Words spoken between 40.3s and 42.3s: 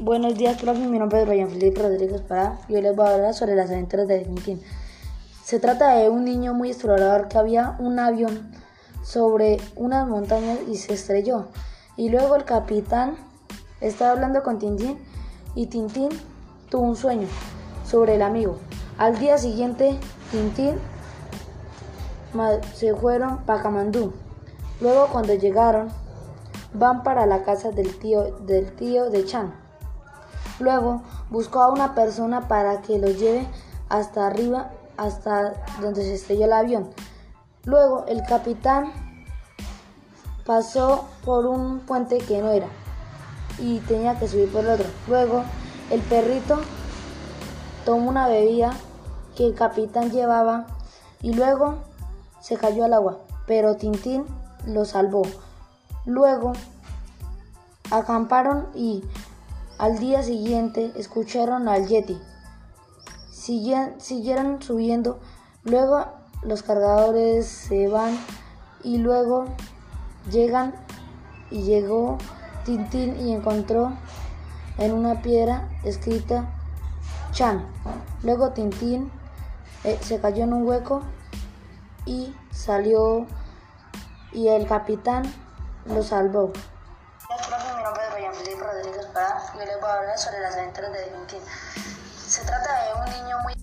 pasó por un puente